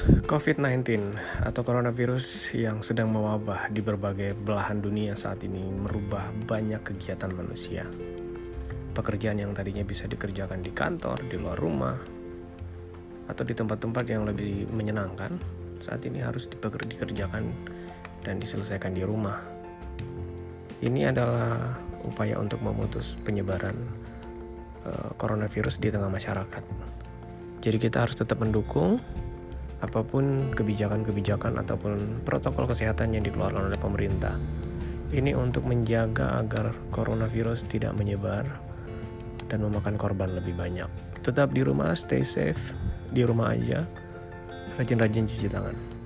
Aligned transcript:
COVID-19 0.00 1.12
atau 1.44 1.60
coronavirus 1.60 2.56
yang 2.56 2.80
sedang 2.80 3.12
mewabah 3.12 3.68
di 3.68 3.84
berbagai 3.84 4.32
belahan 4.32 4.80
dunia 4.80 5.12
saat 5.12 5.44
ini 5.44 5.60
merubah 5.60 6.32
banyak 6.48 6.80
kegiatan 6.80 7.28
manusia. 7.28 7.84
Pekerjaan 8.96 9.44
yang 9.44 9.52
tadinya 9.52 9.84
bisa 9.84 10.08
dikerjakan 10.08 10.64
di 10.64 10.72
kantor, 10.72 11.20
di 11.28 11.36
luar 11.36 11.60
rumah, 11.60 12.00
atau 13.28 13.44
di 13.44 13.52
tempat-tempat 13.52 14.04
yang 14.08 14.24
lebih 14.24 14.72
menyenangkan, 14.72 15.36
saat 15.84 16.00
ini 16.08 16.24
harus 16.24 16.48
dikerjakan 16.48 17.52
dan 18.24 18.40
diselesaikan 18.40 18.96
di 18.96 19.04
rumah. 19.04 19.36
Ini 20.80 21.12
adalah 21.12 21.76
upaya 22.08 22.40
untuk 22.40 22.64
memutus 22.64 23.20
penyebaran 23.20 23.76
uh, 24.88 25.12
coronavirus 25.20 25.76
di 25.76 25.92
tengah 25.92 26.08
masyarakat. 26.08 26.64
Jadi 27.60 27.76
kita 27.76 28.08
harus 28.08 28.16
tetap 28.16 28.40
mendukung 28.40 28.96
apa 29.80 30.04
pun 30.04 30.52
kebijakan-kebijakan 30.52 31.56
ataupun 31.56 32.24
protokol 32.24 32.68
kesehatan 32.68 33.16
yang 33.16 33.24
dikeluarkan 33.24 33.72
oleh 33.72 33.80
pemerintah. 33.80 34.36
Ini 35.10 35.34
untuk 35.34 35.66
menjaga 35.66 36.38
agar 36.38 36.70
coronavirus 36.94 37.66
tidak 37.66 37.96
menyebar 37.98 38.46
dan 39.50 39.66
memakan 39.66 39.98
korban 39.98 40.38
lebih 40.38 40.54
banyak. 40.54 40.86
Tetap 41.26 41.50
di 41.50 41.66
rumah, 41.66 41.98
stay 41.98 42.22
safe, 42.22 42.72
di 43.10 43.26
rumah 43.26 43.58
aja. 43.58 43.82
Rajin-rajin 44.78 45.26
cuci 45.26 45.48
tangan. 45.50 45.99